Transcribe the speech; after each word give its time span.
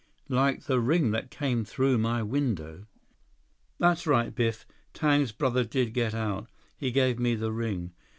"Like 0.29 0.63
the 0.63 0.79
ring 0.79 1.11
that 1.11 1.29
came 1.29 1.63
through 1.63 1.99
my 1.99 2.23
window?" 2.23 2.87
"That's 3.77 4.07
right, 4.07 4.33
Biff. 4.33 4.65
Tang's 4.95 5.31
brother 5.31 5.63
did 5.63 5.93
get 5.93 6.15
out. 6.15 6.49
He 6.75 6.89
gave 6.89 7.19
me 7.19 7.35
the 7.35 7.51
ring. 7.51 7.93